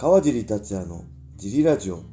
[0.00, 1.02] 川尻達也の
[1.34, 2.04] ジリラジオ。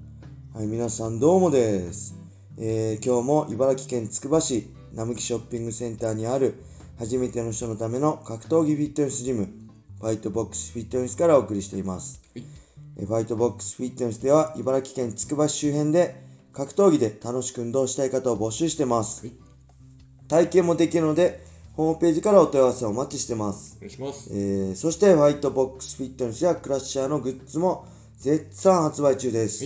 [0.56, 2.16] はい、皆さんどうもです。
[2.58, 6.56] えー、今日も茨城県つくば市並木ショッピングセンターにある
[6.98, 9.50] 初めての人のための格闘技フィットネスジム、
[10.00, 12.24] ファイトボックスフィットネスからお送りしています。
[12.34, 16.24] ファイトボックスフィットネスでは茨城県つくば市周辺で
[16.54, 19.28] 格闘技で楽しく運動したい方を募集してます。
[20.28, 21.46] 体験もできるので、
[21.76, 23.76] ホームページからお問い合わせをお待ちしてます。
[23.78, 24.30] お願いします。
[24.32, 27.86] えー、そして、ファイトボックスフィットネスやクラッシャーのグッズも
[28.18, 29.66] 絶賛発売中です。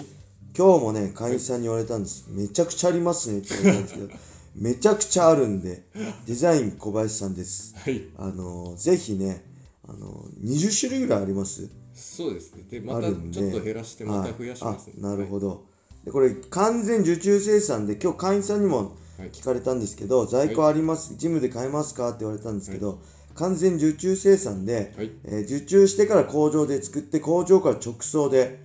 [0.58, 2.26] 今日もね、会員さんに言われたんです。
[2.30, 4.10] めちゃくちゃありますねって言われたんですけど、
[4.56, 5.84] めちゃくちゃあるんで、
[6.26, 7.76] デザイン小林さんです。
[7.78, 8.02] はい。
[8.18, 9.44] あのー、ぜひね、
[9.88, 12.64] あのー、20種類ぐらいありますそうですね。
[12.68, 15.66] で、またちょっと減らして、また増やします、ね、なるほど。
[16.06, 18.96] でこれ完全受注生産で今日会員さんにも
[19.28, 23.02] 聞かれたんですけど、在庫あります、ジムで買えますかって言われたんですけど、
[23.36, 24.94] 完全受注生産で、
[25.26, 28.60] え受注してから工場で作って工場から直送で、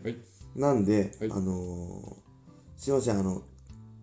[0.57, 2.17] なんで、あの
[2.77, 3.43] すいませんあの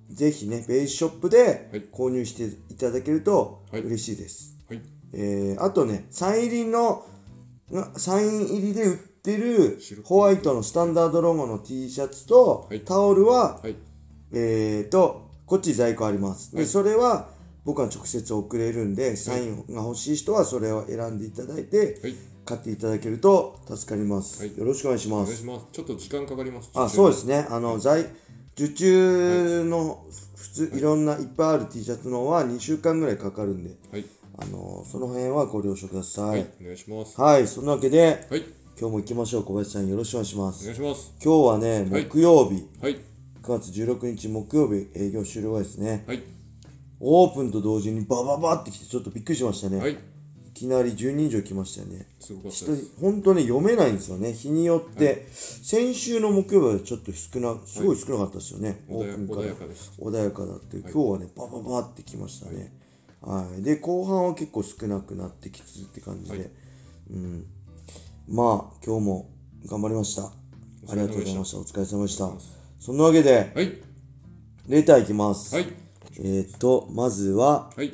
[0.10, 4.58] ぜひねベースショップで購入していただけると嬉しいです、
[5.14, 7.06] えあとねサイン入りの
[7.98, 13.62] サイン入りで売ってるホワイトのスタンダードロゴの T シャツとタオルは、
[14.34, 16.56] えっ、とこっち在庫あります。
[16.56, 17.28] で、それは
[17.66, 21.98] 僕は直接送れるんで、サインが欲しい人はそれを選んでいただいて、
[22.46, 24.46] 買っていただけると助かります。
[24.46, 25.44] よろしくお願いします。
[25.74, 26.72] ちょっと時間かかります。
[26.74, 27.46] あ、そうですね。
[27.50, 28.06] あの、在、
[28.56, 30.06] 受注の
[30.38, 34.06] 普通、いろんないっぱいある T シャツのは2週間ぐらいかかるんで、はい、
[34.38, 36.30] あの、その辺はご了承ください。
[36.30, 37.20] はい、お願いします。
[37.20, 38.46] はい、そんなわけで、はい、
[38.80, 39.44] 今日も行きましょう。
[39.44, 40.64] 小林さんよろしくお願いします。
[40.64, 41.14] お願いします。
[41.22, 42.70] 今日はね、木曜日。
[42.82, 43.11] はい
[43.44, 46.22] 9月16日木曜日営業終了後ですね、はい、
[47.00, 49.98] オープンと同時にバババってきてちょっとびっくりしましたね、はい、い
[50.54, 59.66] きなり10人以上来ましたよねすごかった本当ね読めないんですよね日によって、はい、先週の木曜日はちょっと少なすごい少なかったですよね、オープンから穏やか
[60.00, 62.72] 穏やかだって今日はねバババってきましたね
[63.22, 66.52] はいで後半は結構少なくなってきつつって感じで、
[67.12, 67.46] うん
[68.30, 69.30] まあ今日も
[69.66, 70.32] 頑張りましたあ
[70.96, 73.78] りがとうございましたお疲れ様でしたそんなわけで、はい。
[74.68, 75.54] レターいきます。
[75.54, 75.68] はい。
[76.20, 77.94] えっ、と、まずは、はい。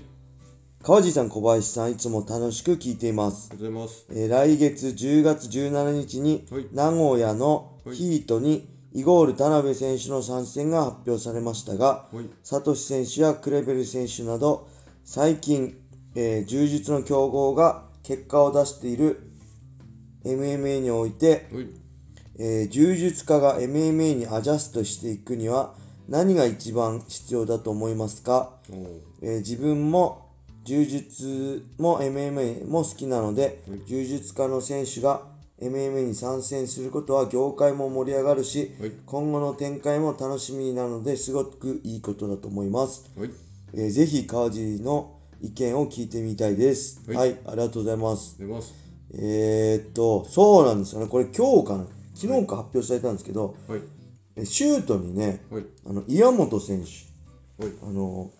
[0.82, 3.50] 川地さん、小林さん、いつも楽しく聞いています。
[3.52, 4.06] ありがとうございます。
[4.12, 14.70] えー、来月10月17日に、はい、名古屋のヒートに、イゴール田辺選手の参戦が発表されましたが、はい、サトシ選手やクレベル選手など、
[15.04, 15.76] 最近、
[16.16, 19.20] えー、充実の強豪が結果を出している
[20.24, 21.87] MMA において、はい
[22.40, 25.74] えー、柔術家が MMA にアジャストしていくには
[26.08, 28.52] 何が一番必要だと思いますか、
[29.22, 30.28] えー、自分も
[30.64, 35.22] 柔術も MMA も好きなので、柔術家の選手が
[35.62, 38.74] MMA に参戦することは業界も盛り上がるし、
[39.06, 43.10] 今後の展開も楽しみなのですごくいいことだと思います。
[43.74, 47.02] えー、ぜひ川尻の意見を聞いてみたいです。
[47.12, 48.38] はい、ありがとうございます。
[49.14, 51.08] えー、っと、そうなんですよね。
[51.08, 51.86] これ今日かな。
[52.18, 53.78] 昨日か発表されたんですけど、は
[54.42, 58.32] い、シュートにね、はい、あの岩本選手、はい、あの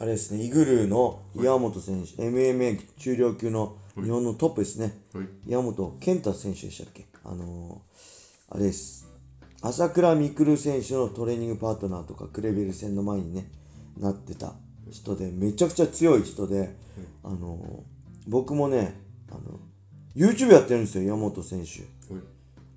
[0.00, 4.98] あれですね、イグルーの岩本選手、MMA 中量級の日本のトップですね、
[5.46, 7.06] 岩本健太選手でしたっけ？
[7.22, 9.06] あのー、あれです。
[9.62, 13.50] 朝倉未来選手のトレーニングパートナーとかクレベル戦の前にね、
[13.98, 14.52] なってた
[14.90, 16.74] 人で、めちゃくちゃ強い人で、
[17.22, 17.82] あのー、
[18.26, 19.60] 僕もね、あの
[20.16, 21.93] YouTube やってるんですよ、山本選手。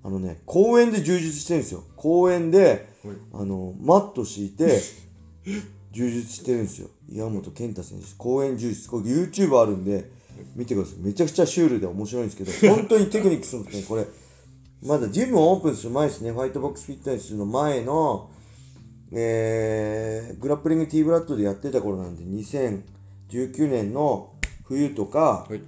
[0.02, 1.84] あのね、公園で充実してるんですよ。
[1.96, 2.88] 公園で、
[3.32, 4.80] あの、マット敷いて、
[5.92, 6.88] 充実してるんですよ。
[7.10, 8.06] 岩本健太選手。
[8.16, 8.90] 公園充実。
[8.90, 10.10] これ YouTube あるんで、
[10.54, 11.00] 見てください。
[11.00, 14.06] めちゃくちゃシュールで面白いんですけど、 本当にテクニックするんですね、これ。
[14.82, 16.30] まだジムオープンする前ですね。
[16.30, 18.30] ファイトボックスフィットネスの前の、
[19.10, 24.34] えー、グラップリング T ブラッドでやってた頃なんで、2019年の
[24.64, 25.60] 冬とか、はい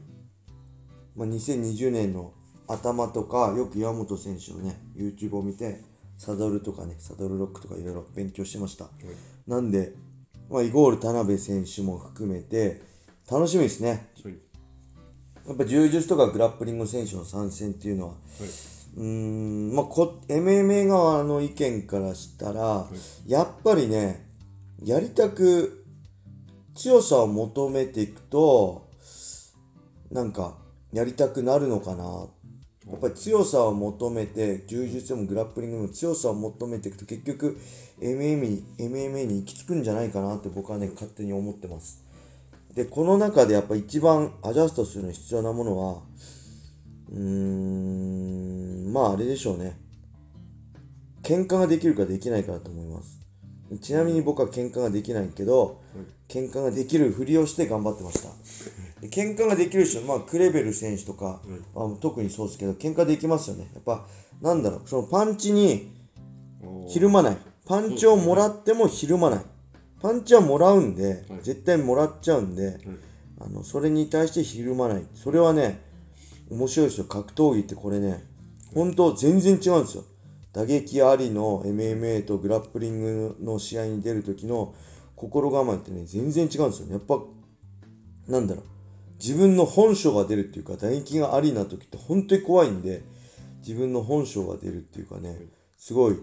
[1.16, 2.32] まあ、2020年の
[2.72, 5.82] 頭とか、よく岩本選手のね、YouTube を見て、
[6.16, 8.88] サドルとかね、サドルロックとかいろいろ勉強してました。
[9.46, 9.94] なんで、
[10.50, 12.82] まあ、イゴール田辺選手も含めて、
[13.30, 14.08] 楽しみですね。
[15.46, 18.14] やっぱ柔術とかグラップリング選手の参戦っていうのは、
[18.96, 22.86] うん、まあこ、MMA 側の意見からしたら、
[23.26, 24.26] やっぱりね、
[24.84, 25.84] やりたく
[26.74, 28.88] 強さを求めていくと、
[30.10, 30.58] なんか、
[30.92, 32.26] やりたくなるのかな
[32.90, 37.58] やっぱり強さを求めて柔術でもグラップリングでも強さを求めていくと結局
[38.00, 42.04] MMA に MMA に行き着くんじゃないかなって僕はね勝手に思ってます。
[42.74, 46.02] でこの中でやっぱ一番アジャストするのに必要なものは
[47.10, 49.78] うーんまああれでしょうね。
[51.22, 53.20] 喧嘩ができるかできないかだと思います。
[53.80, 55.80] ちなみに僕は喧嘩ができないけど、
[56.28, 58.30] 喧嘩ができるふりをして頑張ってました
[59.00, 61.40] で喧嘩ができる人まあクレベル選手とか、
[61.74, 63.70] まあ、特にそうですけど喧嘩できますよね。
[63.74, 64.06] やっぱ
[64.40, 65.92] なんだろうそのパンチに
[66.88, 67.36] ひるまない。
[67.66, 69.44] パンチをもらってもひるまない。
[70.02, 72.80] パンチはもらうんで、絶対もらっちゃうんで、
[73.38, 75.06] あのそれに対してひるまない。
[75.14, 75.80] それはね
[76.50, 77.04] 面白いですよ。
[77.04, 78.24] 格闘技ってこれね
[78.74, 80.04] 本当全然違うんですよ。
[80.52, 84.74] 打撃ありの MMA とグラップリングの試合に出る時の
[85.14, 86.94] 心構えってね全然違うんですよね。
[86.94, 87.20] やっぱ
[88.26, 88.64] なんだろう
[89.20, 93.02] 自分の本性が出るっていうか打撃がありな時って本当に怖いんで
[93.60, 95.36] 自分の本性が出るっていうかね
[95.78, 96.16] すごい。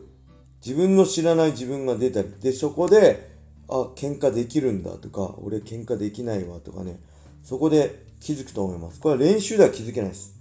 [0.66, 3.30] 自分の知らない自分が出たりでそこで
[3.70, 7.00] あ喧嘩できるんだとか俺喧嘩できないわとかね
[7.44, 9.00] そこで気づくと思います。
[9.00, 10.36] これは練習では気づけないです。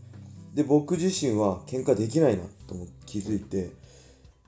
[0.55, 3.71] で僕自身は喧嘩できないなと思って気づいて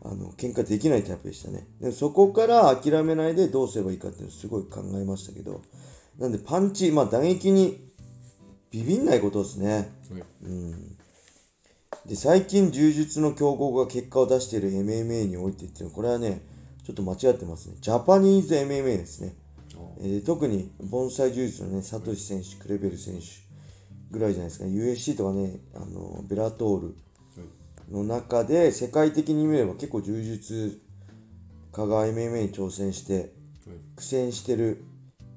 [0.03, 1.67] あの喧嘩できないタイプでしたね。
[1.81, 5.61] でそこから諦めないでどうすればいいかっていうのをすごい考えましたけど
[6.19, 7.88] なんでパンチまあ打撃に
[8.71, 9.91] ビビんないことですね、
[10.43, 10.97] うん。
[12.07, 16.43] で最近柔術の強豪が結果を出している MMA においてっていうのはこれはね
[16.85, 17.77] ちょっと間違ってますね。
[17.81, 19.35] ジャパニーズ MMA ですね、
[20.01, 23.27] えー、特に盆栽柔術のねサトシ選手クレベル選手
[24.11, 24.65] ぐらいじゃないですか。
[24.65, 26.97] USC とかねあのベラトール
[27.91, 30.81] の中で世界的に見れば結構柔術
[31.73, 33.33] 家が MMA に挑戦して
[33.97, 34.85] 苦戦してる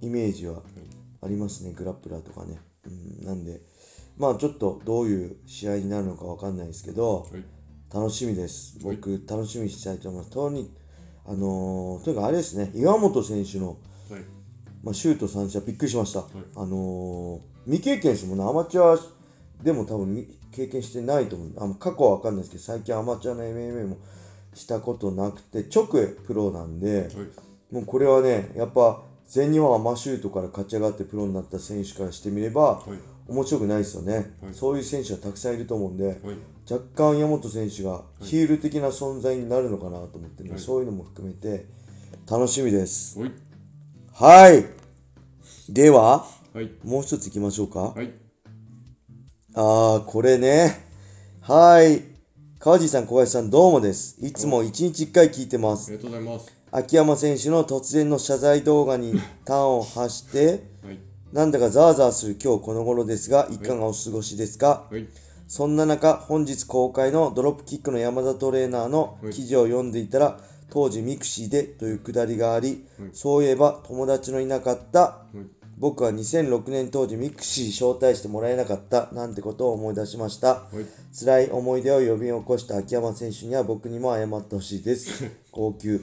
[0.02, 0.62] イメージは
[1.22, 1.74] ありますね。
[1.74, 3.62] グラップラーとかね、うん、なんで
[4.18, 7.28] まあちょっとどういう試合になるのかわかんないですけど、
[7.94, 8.78] 楽しみです。
[8.82, 10.32] 僕楽しみにしたいと思います。
[10.32, 10.72] とに
[11.26, 13.78] あのー、とにかくあれですね岩本選手の、
[14.84, 18.44] まあ、シュート3射びっくりしました、あのー、未経験ですもんね。
[18.44, 19.00] アマチュア
[19.64, 21.54] でも多分経験してないと思う。
[21.58, 23.98] あの過去はわかんないですけど、最近アマチュアの MMA も
[24.54, 25.88] したことなくて、直
[26.26, 27.10] プロなんで、
[27.72, 29.02] もうこれはね、やっぱ
[29.32, 32.84] 全日本アマシュートから勝ち上がってプロになった選手からしてみれば、
[33.30, 36.20] 面白くないですよね、そういう選手がたくさんいると思うんで、
[36.70, 41.66] 若干山本選手がヒール的な存在になるのかなと思ってね、そういうのも含めて
[42.30, 43.18] 楽しみです。
[44.14, 44.66] はい。
[45.70, 46.28] では、
[46.84, 47.96] もう一ついきましょうか。
[49.54, 50.86] あー、これね。
[51.40, 52.04] はい。
[52.60, 54.18] 川地さん、小林さん、どうもです。
[54.20, 55.88] いつも一日一回聞いてます。
[55.88, 56.61] ありがとうございます。
[56.72, 61.00] 秋山選手の突然の謝罪動画に端を発して、はい、
[61.34, 63.58] なんだかザーザーする今日この頃ですが、い。
[63.58, 65.06] かがお過ごしですか、はい、
[65.48, 70.40] そんな中、本日公開のドロップキックの山田トレーナーの記事を読んでいたら、
[70.70, 75.26] 当時ミクシーでというくだりがあり、そういえば友達のいなかった
[75.78, 85.30] 僕は2006年当時ミクシー招待してもらえなかったなんてことを思い出しました、はい、辛い思い出を呼び起こした秋山選手には僕にも謝ってほしいです。
[85.52, 85.90] 号泣。
[85.90, 86.00] はい、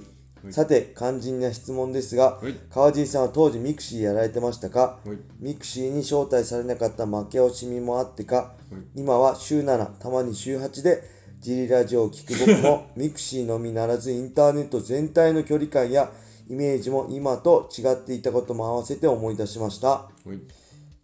[0.50, 8.54] さて肝心な質問ですが、はい、川尻さんは当時ミクシーやられてましたか、はい、ミクシーに招待されなかった負け惜しみもあってか、
[8.94, 11.02] 今は週7たまに週8で
[11.40, 16.12] ジリラジオを聞く僕も ミクシーのみならずインターネット全体の距離感や
[16.48, 20.08] イメージも今と違っていたことも合わせて思い出しました。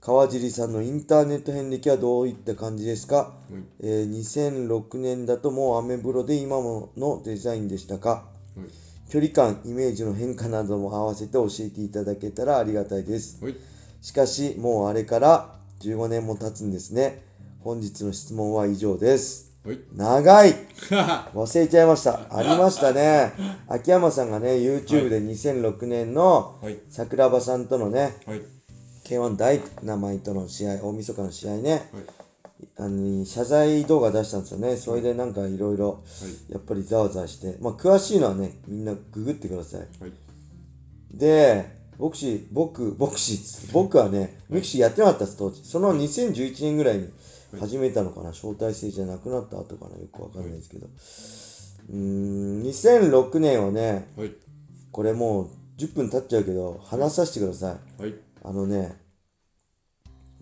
[0.01, 3.33] 川尻さんのインターネット遍歴はどういった感じですか、
[3.81, 8.29] えー、2006年だともうアメブロで今ものデザインでしたか？
[9.09, 13.41] 距離感、イメージの変化なども合わせて教えていただけたらありがたいです。
[14.01, 17.23] しかし、もうあれから15年も経つんですね。
[17.61, 19.55] 本日の質問は以上です。
[19.95, 20.55] 長い
[21.33, 22.21] 忘れちゃいました。
[22.31, 23.33] ありましたね。
[23.67, 26.57] 秋山さんがね、YouTube で2006年の
[26.91, 28.43] 桜庭さんとのね、はい、
[29.05, 31.83] K1 大名前との試合、大晦日の試合ね、はい、
[32.77, 34.77] あの謝罪動画出したんですよね。
[34.77, 36.03] それでなんかいろいろ、
[36.49, 39.81] やっぱりざわざわして、まあ詳しいのはね、みんなググってください。
[39.81, 40.13] はい、
[41.13, 45.63] で、ミクシー、僕、ミクシー、僕はね、ミクシーやってなかったです、当時。
[45.65, 47.09] その2011年ぐらいに、
[47.59, 50.89] 始めたのかな招待制じゃなくなった後かなよくわかんないですけど。
[51.91, 54.33] うん、2006年はね、はい、
[54.91, 58.03] これもう10分経っちゃうけど、話させてください。
[58.03, 58.97] はい、あのね、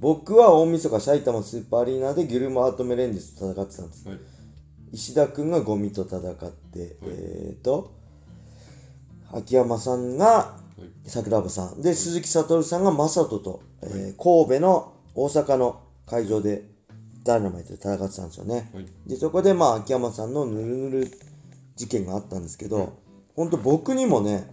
[0.02, 4.09] 僕は大晦日埼玉スーパーアリーナでギルバート・メレンデスと戦ってたんです。
[4.09, 4.18] はい、
[4.92, 7.94] 石田君がゴミと戦って、えっ、ー、と、
[9.32, 10.56] 秋山さんが
[11.06, 16.64] 桜庭さん、で、鈴木悟さんが正人と、えー、神戸の大阪の会場で
[17.23, 18.73] ダイナマイトで戦ってたんですよね。
[18.75, 21.11] はい、で、そこでまあ、秋山さんのぬるぬる
[21.76, 22.88] 事件があったんですけど、はい、
[23.37, 24.50] 本当僕にもね、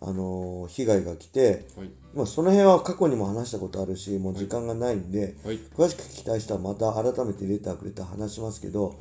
[0.00, 5.36] あのー、被害が来て、はい、まあ、その辺は過去にも話したことあるし、もう時間がないんで、
[5.76, 8.96] 詳しく聞きたい人はまた改めてレターくれたら話しますけど、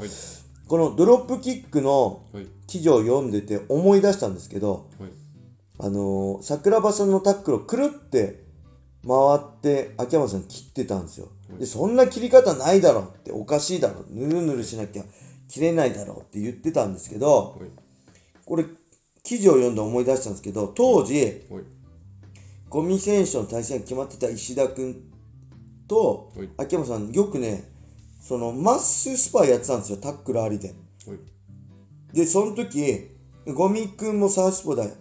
[0.68, 2.48] このドロップキックのはい。
[2.68, 5.10] 記事を読んでて思い出したんですけど、はい。
[5.80, 8.44] あのー桜庭さんのタックルをくるって
[9.08, 11.30] 回って秋山さん切ってたんですよ。
[11.58, 15.04] で、そんな切り方ないだろっておかしいだろぬるぬるしなきゃ
[15.48, 17.70] 切れないだろうって言ってたんですけど、はい。
[18.44, 18.66] これ
[19.28, 21.64] 記事を読んで思い出したんですけど、当時、はい
[22.70, 25.02] ゴミ選手の対戦が決まってた石田君
[25.88, 27.64] とはい秋山さんよくね、
[28.22, 30.70] そのマッススパーやってたんですよ、タックルありで。
[30.70, 30.78] はい
[32.14, 33.10] で、その時、
[33.54, 34.92] ゴミくんもサウスポーだよ。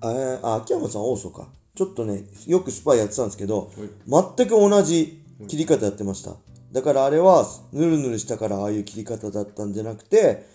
[0.00, 1.48] あ、えーあ秋山さんオーソか。
[1.74, 3.70] ちょっとね、よくスパイやってたんですけど、
[4.06, 6.32] 全く同じ切り方やってました。
[6.72, 10.46] だからあれは、ぬるぬるしたからああいう切り方だったんじゃなくて、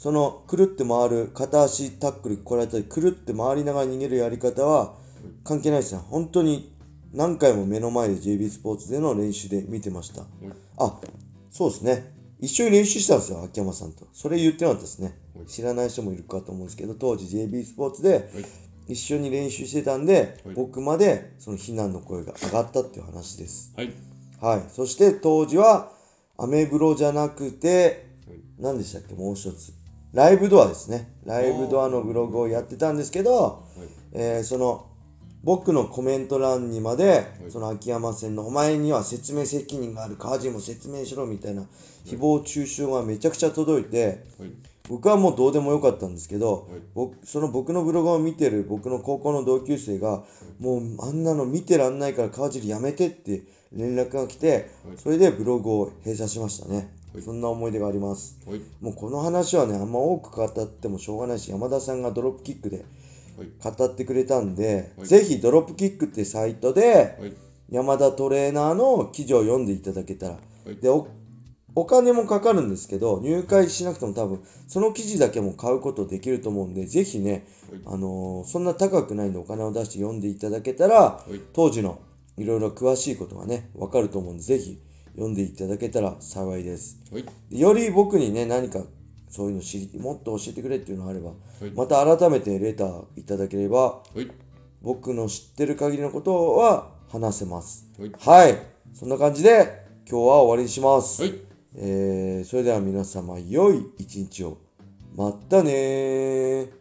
[0.00, 4.94] そのくるって回る片足タックル来られたり、くるって回りながら逃げるやり方は
[5.44, 6.00] 関係ないですね。
[6.08, 6.74] 本当に
[7.12, 10.22] 何回も目の前で JB スポーツでの練習で見てました。
[10.78, 10.98] あ、
[11.50, 12.14] そうですね。
[12.40, 14.06] 一緒に練習したんですよ、秋山さんと。
[14.14, 15.18] それ言ってなかったですね。
[15.46, 18.30] 知らない人もいるかと思うんですけど、当時 JB スポーツで
[18.88, 23.74] 一緒に練習してたんで、僕までその非難の声が上がったっていう話です。
[23.76, 23.92] はい
[24.40, 24.64] はい。
[24.70, 25.92] そして当時は、
[26.38, 28.08] アメブロじゃなくて、
[28.58, 29.79] 何でしたっけ、もう一つ。
[30.12, 31.12] ライブドアですね。
[31.24, 33.64] ライブドアのブログをやってたんですけど、
[34.12, 34.86] えーその、
[35.42, 41.62] 僕のコメント欄にまで、その秋山戦のお前には説明責任がある、川地も説明しろみたいな
[42.04, 44.50] 誹謗中傷がめちゃくちゃ届いて、はい。
[44.88, 50.24] 僕はもうどうでもよかったんですけど、僕その僕のブログを見てる僕の高校の同級生が、
[50.58, 56.92] もうあんなの見てらんないから川尻やめてって連絡が来て、それでブログを閉鎖しましたね。
[57.24, 58.38] そんな思い出があります。
[58.46, 58.60] はい。
[58.80, 62.84] もうこの話はね、あんま多く語ってもしょうがないし、山田さんがドロップキックで
[63.36, 63.76] はい。
[63.76, 67.32] 語ってくれたんで、ぜひドロップキックってサイトで、はい。
[67.70, 70.76] 山田トレーナーの記事を読んでいただけたら、い。
[70.76, 71.08] でお
[71.74, 77.46] お金もかかるんですけど入会しなくても多分その記事だけも買うことできると思うんでぜひね、
[77.86, 81.38] あのーそんな高くないんでお金を出して読んでいただけたら、い。
[81.52, 82.00] 当時の
[82.36, 84.80] いろいろ詳しいことがねわかると思うんでぜひ
[85.12, 88.80] 読んでいただけたら幸いですはいより僕にね何か
[89.28, 94.28] そういうの知りもっと教えてくれっていうのがあれば、いまた改めてレターいただければはい
[94.82, 97.86] 僕の知ってる限りのことは話せます。
[97.98, 98.58] はいはい。
[98.94, 101.22] そんな感じで今日は終わりにします。
[101.22, 101.34] はい
[101.76, 104.58] えー、それでは皆様良い一日を。
[105.14, 106.79] またねー。